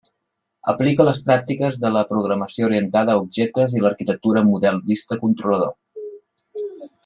[0.71, 6.05] Aplica les pràctiques de la programació orientada a objectes i l'arquitectura model–vista–controlador.